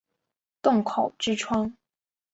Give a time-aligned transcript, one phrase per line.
[0.63, 1.73] 洞口之窗